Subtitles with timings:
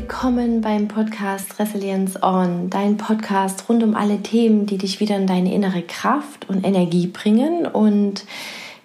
[0.00, 5.26] Willkommen beim Podcast Resilience On, dein Podcast rund um alle Themen, die dich wieder in
[5.26, 7.66] deine innere Kraft und Energie bringen.
[7.66, 8.24] Und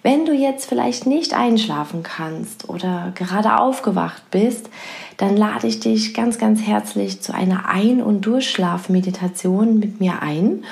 [0.02, 4.68] wenn du jetzt vielleicht nicht einschlafen kannst oder gerade aufgewacht bist,
[5.16, 10.64] dann lade ich dich ganz, ganz herzlich zu einer Ein- und Durchschlafmeditation mit mir ein.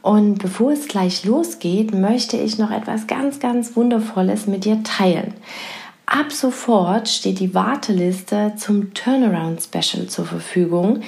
[0.00, 5.34] Und bevor es gleich losgeht, möchte ich noch etwas ganz, ganz Wundervolles mit dir teilen.
[6.10, 11.02] Ab sofort steht die Warteliste zum Turnaround Special zur Verfügung.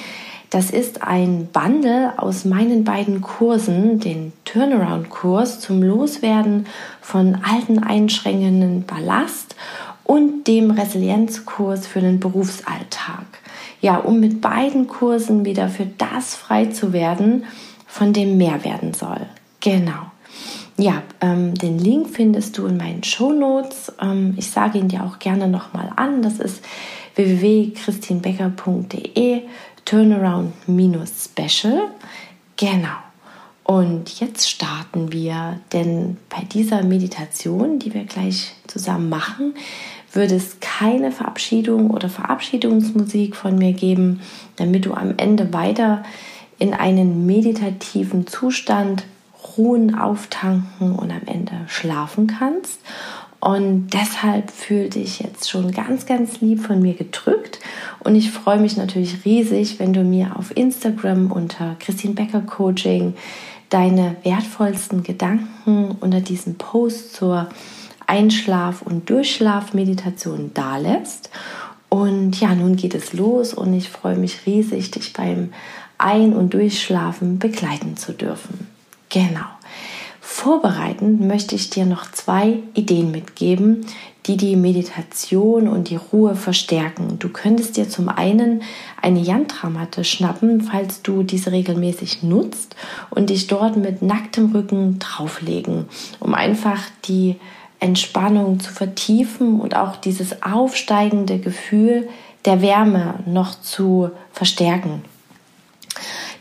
[0.49, 6.69] Das ist ein Bundle aus meinen beiden Kursen, den Turnaround-Kurs zum Loswerden
[7.01, 9.57] von alten einschränkenden Ballast
[10.05, 13.25] und dem Resilienzkurs für den Berufsalltag.
[13.81, 17.45] Ja, um mit beiden Kursen wieder für das frei zu werden,
[17.89, 19.27] von dem mehr werden soll.
[19.59, 20.12] Genau.
[20.79, 23.93] Ja, ähm, den Link findest du in meinen Show Notes.
[24.01, 26.21] Ähm, ich sage ihn dir auch gerne nochmal an.
[26.23, 26.63] Das ist
[27.15, 29.43] www.christinbecker.de
[29.85, 31.91] Turnaround-Special.
[32.57, 32.89] Genau.
[33.65, 39.55] Und jetzt starten wir, denn bei dieser Meditation, die wir gleich zusammen machen,
[40.13, 44.21] würde es keine Verabschiedung oder Verabschiedungsmusik von mir geben,
[44.57, 46.03] damit du am Ende weiter
[46.59, 49.05] in einen meditativen Zustand
[49.57, 52.81] ruhen, auftanken und am Ende schlafen kannst.
[53.41, 57.59] Und deshalb fühl dich jetzt schon ganz, ganz lieb von mir gedrückt.
[58.05, 63.15] Und ich freue mich natürlich riesig, wenn du mir auf Instagram unter Christine Becker Coaching
[63.69, 67.49] deine wertvollsten Gedanken unter diesem Post zur
[68.07, 71.31] Einschlaf- und Durchschlafmeditation dalässt.
[71.89, 75.53] Und ja, nun geht es los und ich freue mich riesig, dich beim
[75.99, 78.72] Ein- und Durchschlafen begleiten zu dürfen.
[79.13, 79.45] Genau.
[80.23, 83.85] Vorbereitend möchte ich dir noch zwei Ideen mitgeben,
[84.25, 87.19] die die Meditation und die Ruhe verstärken.
[87.19, 88.63] Du könntest dir zum einen
[89.01, 92.75] eine Yantra-Matte schnappen, falls du diese regelmäßig nutzt
[93.11, 95.85] und dich dort mit nacktem Rücken drauflegen,
[96.19, 97.37] um einfach die
[97.81, 102.09] Entspannung zu vertiefen und auch dieses aufsteigende Gefühl
[102.47, 105.05] der Wärme noch zu verstärken.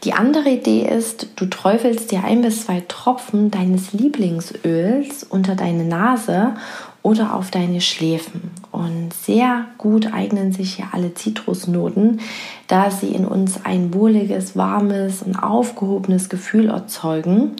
[0.03, 5.83] Die andere Idee ist, du träufelst dir ein bis zwei Tropfen deines Lieblingsöls unter deine
[5.83, 6.55] Nase
[7.03, 8.49] oder auf deine Schläfen.
[8.71, 12.19] Und sehr gut eignen sich hier alle Zitrusnoten,
[12.67, 17.51] da sie in uns ein wohliges, warmes und aufgehobenes Gefühl erzeugen.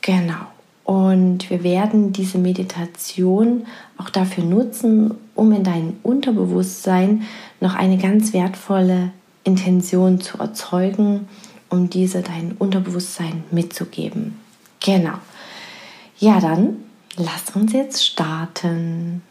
[0.00, 0.46] Genau.
[0.82, 3.66] Und wir werden diese Meditation
[3.98, 7.22] auch dafür nutzen, um in deinem Unterbewusstsein
[7.60, 9.10] noch eine ganz wertvolle
[9.44, 11.28] Intention zu erzeugen
[11.70, 14.38] um diese dein Unterbewusstsein mitzugeben.
[14.80, 15.18] Genau.
[16.18, 16.84] Ja, dann
[17.16, 19.22] lass uns jetzt starten.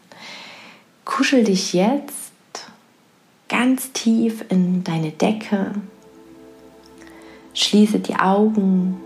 [1.04, 2.32] Kuschel dich jetzt
[3.48, 5.72] ganz tief in deine Decke.
[7.54, 9.00] Schließe die Augen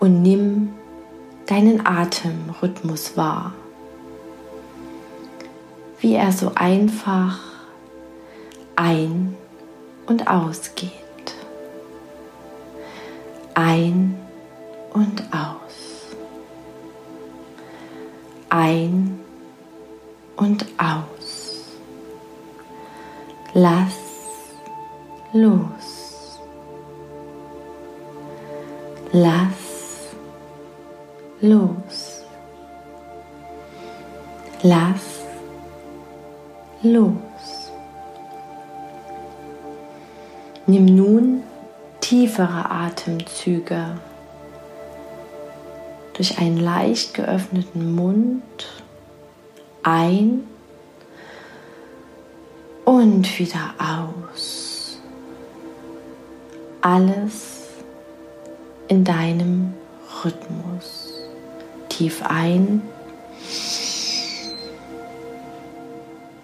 [0.00, 0.70] und nimm
[1.46, 3.54] deinen Atemrhythmus wahr.
[6.00, 7.38] Wie er so einfach
[8.74, 9.34] ein-
[10.06, 11.05] und ausgeht
[13.56, 14.14] ein
[14.92, 16.14] und aus.
[18.50, 19.18] Ein
[20.36, 21.64] und aus.
[23.54, 23.96] Lass
[25.32, 26.38] los.
[29.12, 30.10] Lass
[31.40, 32.22] los.
[34.62, 35.22] Lass
[36.82, 37.72] los.
[40.66, 41.45] Nimm nun
[42.06, 43.98] tiefere Atemzüge
[46.14, 48.44] durch einen leicht geöffneten Mund
[49.82, 50.44] ein
[52.84, 55.00] und wieder aus.
[56.80, 57.62] Alles
[58.86, 59.74] in deinem
[60.22, 61.10] Rhythmus.
[61.88, 62.82] Tief ein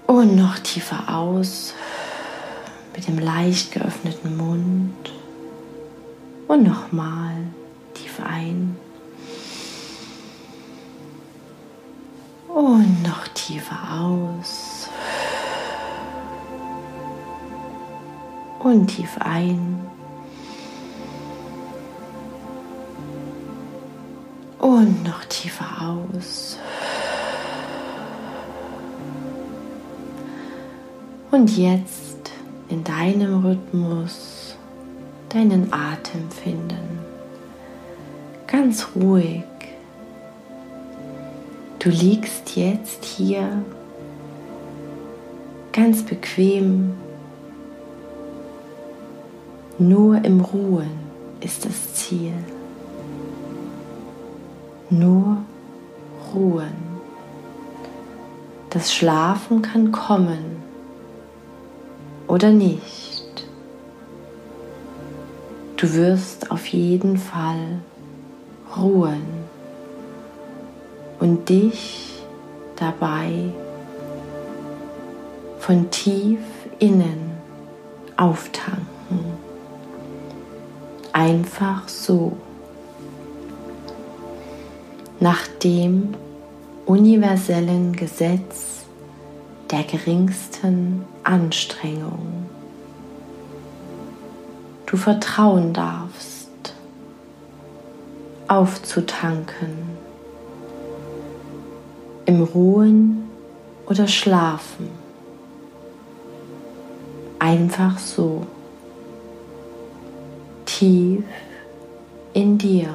[0.08, 1.72] und noch tiefer aus
[2.96, 5.11] mit dem leicht geöffneten Mund.
[6.52, 7.34] Und nochmal
[7.94, 8.76] tief ein.
[12.46, 14.90] Und noch tiefer aus.
[18.58, 19.80] Und tief ein.
[24.58, 26.58] Und noch tiefer aus.
[31.30, 32.30] Und jetzt
[32.68, 34.31] in deinem Rhythmus
[35.32, 36.98] deinen Atem finden.
[38.46, 39.44] Ganz ruhig.
[41.78, 43.64] Du liegst jetzt hier
[45.72, 46.94] ganz bequem
[49.78, 51.00] Nur im Ruhen
[51.40, 52.34] ist das Ziel.
[54.90, 55.38] Nur
[56.32, 56.76] ruhen.
[58.70, 60.62] Das Schlafen kann kommen
[62.28, 63.11] oder nicht.
[65.82, 67.80] Du wirst auf jeden Fall
[68.76, 69.26] ruhen
[71.18, 72.22] und dich
[72.76, 73.32] dabei
[75.58, 76.38] von tief
[76.78, 77.32] innen
[78.16, 79.24] auftanken.
[81.12, 82.36] Einfach so
[85.18, 86.14] nach dem
[86.86, 88.84] universellen Gesetz
[89.72, 92.51] der geringsten Anstrengung.
[94.92, 96.50] Du vertrauen darfst,
[98.46, 99.96] aufzutanken,
[102.26, 103.30] im Ruhen
[103.86, 104.90] oder Schlafen,
[107.38, 108.46] einfach so,
[110.66, 111.24] tief
[112.34, 112.90] in dir.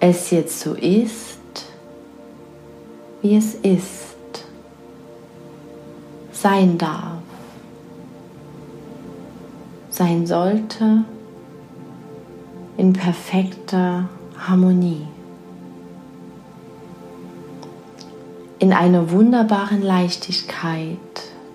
[0.00, 1.38] es jetzt so ist,
[3.22, 4.16] wie es ist,
[6.32, 7.17] sein darf,
[9.98, 11.04] sein sollte
[12.76, 14.08] in perfekter
[14.38, 15.08] Harmonie,
[18.60, 20.98] in einer wunderbaren Leichtigkeit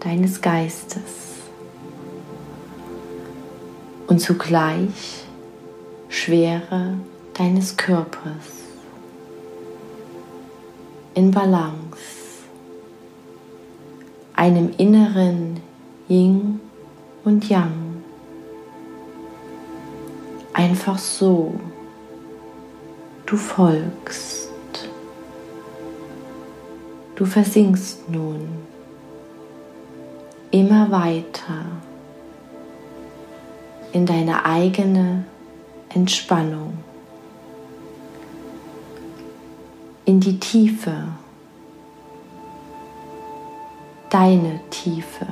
[0.01, 1.21] deines Geistes.
[4.07, 5.23] Und zugleich
[6.09, 6.95] Schwere
[7.35, 8.51] deines Körpers.
[11.13, 12.43] In Balance,
[14.35, 15.61] einem inneren
[16.09, 16.59] Yin
[17.23, 17.82] und Yang.
[20.63, 21.59] Einfach so,
[23.25, 24.49] du folgst,
[27.15, 28.47] du versinkst nun.
[30.51, 31.65] Immer weiter.
[33.91, 35.25] In deine eigene
[35.89, 36.77] Entspannung.
[40.05, 41.07] in die Tiefe,
[44.09, 45.25] deine Tiefe,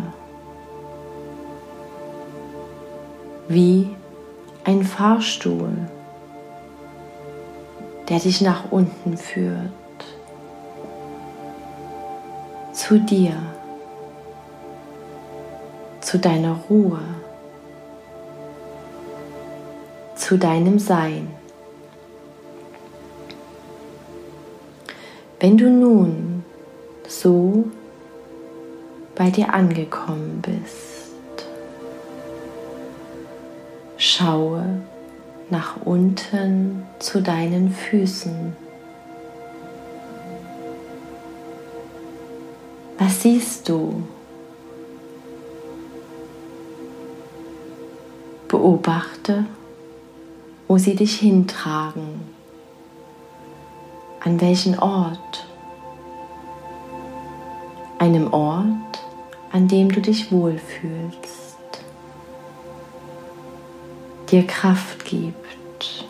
[3.49, 3.89] wie
[4.63, 5.71] ein Fahrstuhl,
[8.09, 9.71] der dich nach unten führt,
[12.71, 13.33] zu dir,
[16.01, 16.99] zu deiner Ruhe,
[20.15, 21.27] zu deinem Sein.
[25.39, 26.43] Wenn du nun
[27.07, 27.65] so
[29.15, 31.00] bei dir angekommen bist,
[34.21, 34.81] schaue
[35.49, 38.55] nach unten zu deinen Füßen.
[42.97, 44.03] Was siehst du?
[48.47, 49.45] Beobachte,
[50.67, 52.21] wo sie dich hintragen.
[54.23, 55.47] An welchen Ort?
[57.97, 59.03] Einem Ort,
[59.51, 61.40] an dem du dich wohlfühlst,
[64.31, 66.05] dir Kraft gibt,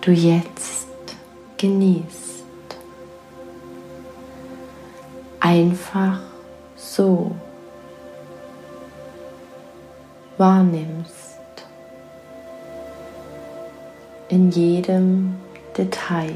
[0.00, 0.86] du jetzt
[1.58, 2.44] genießt.
[5.40, 6.20] Einfach
[6.74, 7.32] so
[10.38, 11.38] wahrnimmst
[14.30, 15.36] in jedem
[15.76, 16.34] Detail.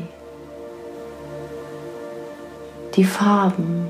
[2.95, 3.89] Die Farben,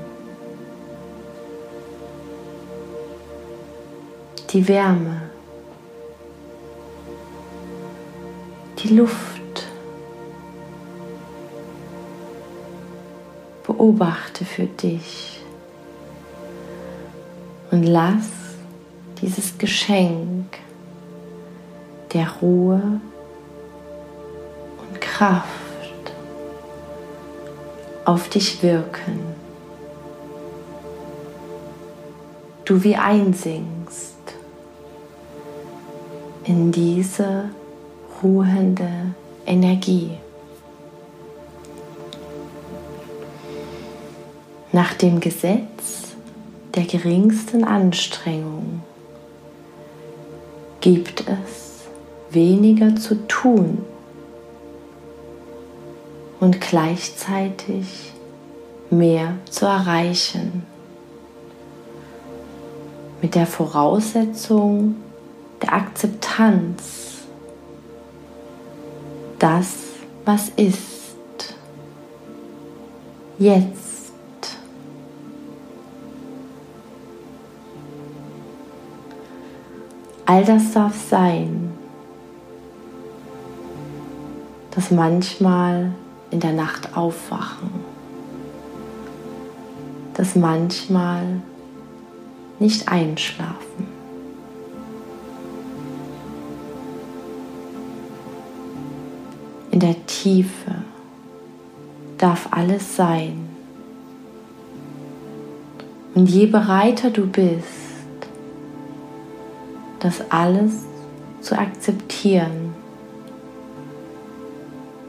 [4.51, 5.28] die Wärme,
[8.83, 9.39] die Luft.
[13.65, 15.41] Beobachte für dich
[17.71, 18.29] und lass
[19.21, 20.57] dieses Geschenk
[22.13, 22.99] der Ruhe
[25.19, 26.13] Kraft
[28.05, 29.19] auf dich wirken.
[32.63, 34.15] Du wie einsinkst
[36.45, 37.49] in diese
[38.23, 38.89] ruhende
[39.45, 40.11] Energie.
[44.71, 46.13] Nach dem Gesetz
[46.75, 48.83] der geringsten Anstrengung
[50.81, 51.85] gibt es
[52.29, 53.79] weniger zu tun
[56.39, 58.13] und gleichzeitig
[58.89, 60.63] mehr zu erreichen.
[63.21, 64.95] Mit der Voraussetzung
[65.61, 67.08] der Akzeptanz,
[69.39, 69.75] das,
[70.25, 71.55] was ist.
[73.39, 74.57] Jetzt.
[80.25, 81.71] All das darf sein,
[84.71, 85.91] das manchmal
[86.29, 87.71] in der Nacht aufwachen,
[90.13, 91.41] das manchmal
[92.59, 93.88] nicht einschlafen.
[100.21, 100.75] Tiefe
[102.17, 103.47] darf alles sein.
[106.13, 107.63] Und je bereiter du bist,
[110.01, 110.83] das alles
[111.39, 112.73] zu akzeptieren,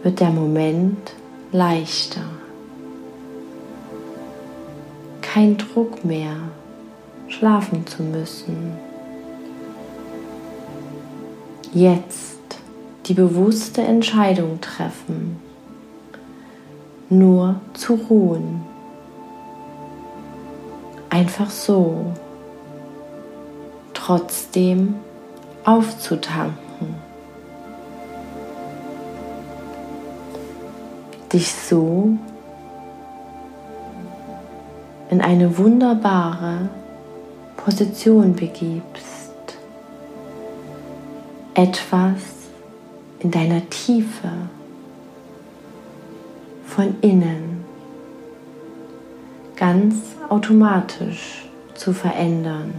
[0.04, 1.12] wird der Moment
[1.50, 2.22] leichter.
[5.22, 6.36] Kein Druck mehr,
[7.26, 8.74] schlafen zu müssen.
[11.72, 12.39] Jetzt
[13.10, 15.40] die bewusste Entscheidung treffen,
[17.08, 18.62] nur zu ruhen.
[21.08, 22.12] Einfach so,
[23.94, 24.94] trotzdem
[25.64, 26.94] aufzutanken.
[31.32, 32.10] Dich so
[35.10, 36.68] in eine wunderbare
[37.56, 39.32] Position begibst.
[41.54, 42.39] Etwas
[43.20, 44.30] in deiner Tiefe
[46.66, 47.64] von innen
[49.56, 49.96] ganz
[50.28, 52.72] automatisch zu verändern.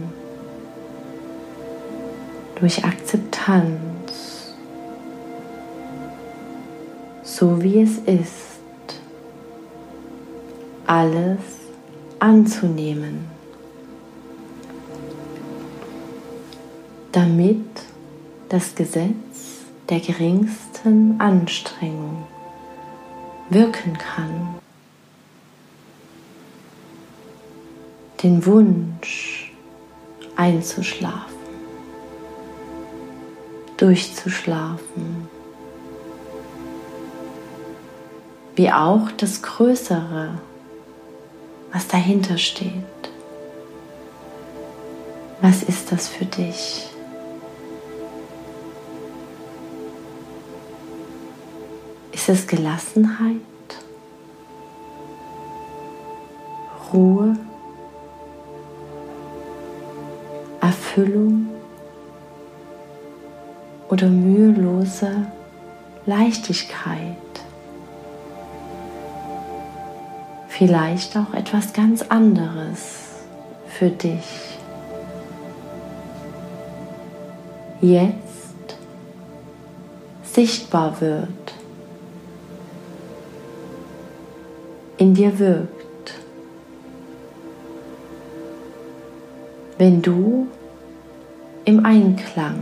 [2.56, 4.54] Durch Akzeptanz,
[7.22, 8.52] so wie es ist,
[10.86, 11.40] alles
[12.18, 13.26] anzunehmen,
[17.12, 17.64] damit
[18.48, 19.31] das Gesetz
[19.88, 22.24] der geringsten Anstrengung
[23.50, 24.54] wirken kann.
[28.22, 29.52] Den Wunsch
[30.36, 31.36] einzuschlafen,
[33.76, 35.28] durchzuschlafen,
[38.54, 40.38] wie auch das Größere,
[41.72, 42.72] was dahinter steht.
[45.40, 46.91] Was ist das für dich?
[52.12, 53.40] Ist es Gelassenheit?
[56.92, 57.36] Ruhe?
[60.60, 61.48] Erfüllung?
[63.88, 65.26] Oder mühelose
[66.06, 67.16] Leichtigkeit?
[70.48, 73.08] Vielleicht auch etwas ganz anderes
[73.66, 74.58] für dich.
[77.80, 78.76] Jetzt
[80.22, 81.41] sichtbar wird.
[85.02, 86.14] In dir wirkt.
[89.76, 90.46] Wenn du
[91.64, 92.60] im Einklang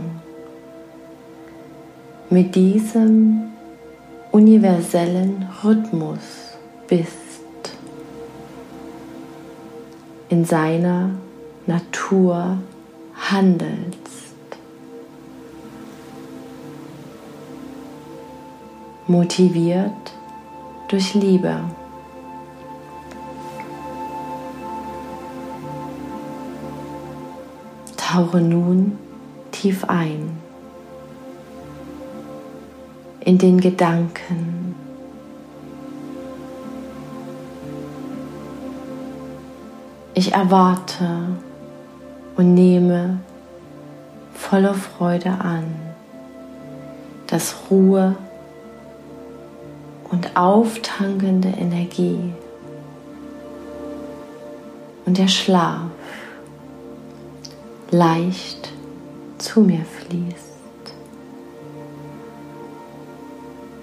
[2.31, 3.51] mit diesem
[4.31, 6.57] universellen Rhythmus
[6.87, 7.11] bist,
[10.29, 11.11] in seiner
[11.67, 12.57] Natur
[13.13, 14.47] handelst,
[19.05, 20.11] motiviert
[20.87, 21.59] durch Liebe.
[28.11, 28.97] Tauche nun
[29.51, 30.37] tief ein
[33.21, 34.75] in den Gedanken.
[40.13, 41.37] Ich erwarte
[42.35, 43.21] und nehme
[44.33, 45.63] voller Freude an,
[47.27, 48.17] dass Ruhe
[50.09, 52.33] und auftankende Energie
[55.05, 56.00] und der Schlaf
[57.91, 58.71] leicht
[59.37, 60.37] zu mir fließt.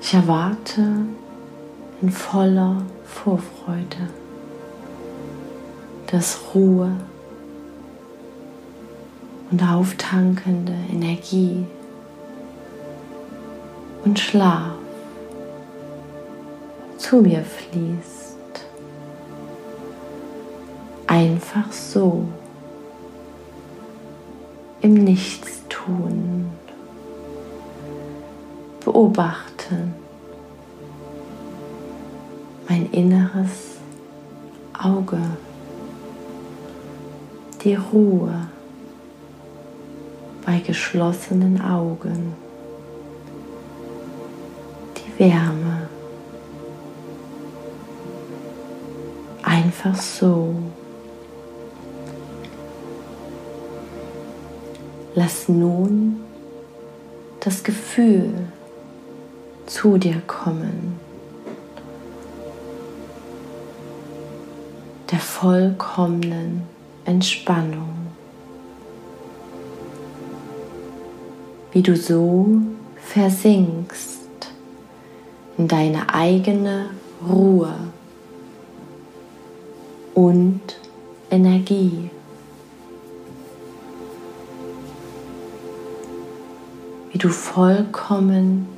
[0.00, 0.80] Ich erwarte
[2.00, 4.08] in voller Vorfreude,
[6.06, 6.90] dass Ruhe
[9.50, 11.66] und auftankende Energie
[14.06, 14.72] und Schlaf
[16.96, 18.38] zu mir fließt.
[21.06, 22.26] Einfach so
[24.80, 26.50] im Nichtstun
[28.84, 29.94] beobachten
[32.68, 33.78] mein inneres
[34.80, 35.20] Auge,
[37.64, 38.48] die Ruhe
[40.46, 42.34] bei geschlossenen Augen,
[44.96, 45.88] die Wärme,
[49.42, 50.54] einfach so
[55.20, 56.20] Lass nun
[57.40, 58.30] das Gefühl
[59.66, 61.00] zu dir kommen.
[65.10, 66.62] Der vollkommenen
[67.04, 67.96] Entspannung.
[71.72, 72.46] Wie du so
[73.02, 74.52] versinkst
[75.56, 76.90] in deine eigene
[77.28, 77.74] Ruhe
[80.14, 80.60] und
[81.28, 82.08] Energie.
[87.10, 88.68] Wie du vollkommen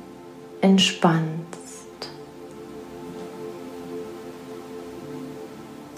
[0.61, 1.29] entspannst.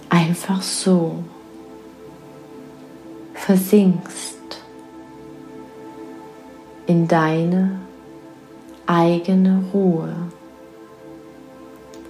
[0.10, 1.24] Einfach so
[3.34, 4.38] versinkst
[6.88, 7.80] in deine
[8.86, 10.16] eigene Ruhe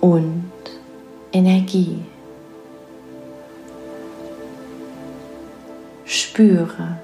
[0.01, 0.51] und
[1.31, 2.03] Energie.
[6.05, 6.97] Spüre,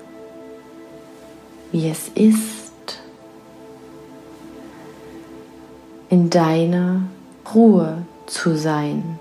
[1.71, 2.58] wie es ist,
[6.09, 7.03] in deiner
[7.53, 9.19] Ruhe zu sein,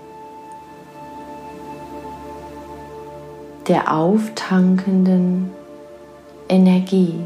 [3.67, 5.51] der auftankenden
[6.47, 7.23] Energie.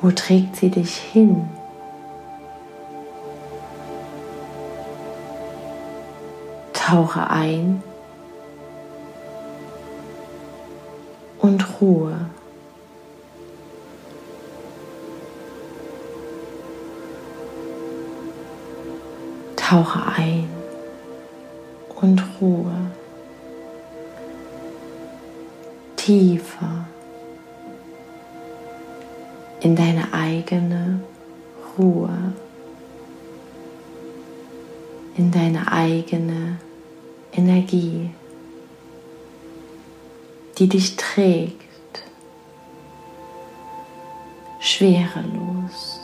[0.00, 1.48] Wo trägt sie dich hin?
[6.72, 7.82] Tauche ein
[11.38, 12.31] und Ruhe.
[19.72, 20.50] Tauche ein
[22.02, 22.74] und Ruhe.
[25.96, 26.84] Tiefer
[29.62, 31.00] in deine eigene
[31.78, 32.34] Ruhe,
[35.16, 36.58] in deine eigene
[37.32, 38.10] Energie,
[40.58, 42.02] die dich trägt,
[44.60, 46.01] schwerelos,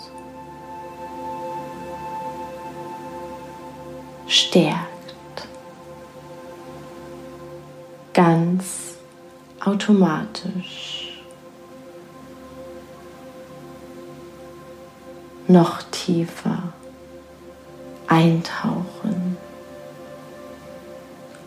[4.59, 5.49] stärkt,
[8.13, 8.97] ganz
[9.65, 11.23] automatisch.
[15.47, 16.75] Noch tiefer
[18.07, 19.39] eintauchen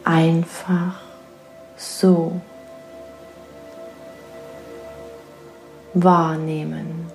[0.03, 1.01] einfach
[1.77, 2.41] so
[5.93, 7.11] wahrnehmen.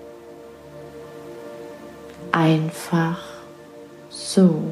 [2.33, 3.19] Einfach
[4.11, 4.63] so.